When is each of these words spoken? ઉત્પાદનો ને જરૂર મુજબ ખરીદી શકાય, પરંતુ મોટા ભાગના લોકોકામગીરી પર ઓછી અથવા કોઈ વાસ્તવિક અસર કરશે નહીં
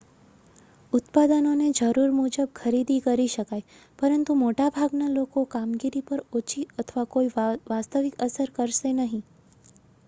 ઉત્પાદનો 0.93 1.51
ને 1.55 1.67
જરૂર 1.79 2.13
મુજબ 2.13 2.39
ખરીદી 2.55 3.03
શકાય, 3.33 3.67
પરંતુ 3.99 4.37
મોટા 4.39 4.71
ભાગના 4.73 5.11
લોકોકામગીરી 5.11 6.03
પર 6.07 6.19
ઓછી 6.35 6.67
અથવા 6.79 7.07
કોઈ 7.11 7.33
વાસ્તવિક 7.69 8.21
અસર 8.23 8.57
કરશે 8.57 8.97
નહીં 8.97 9.25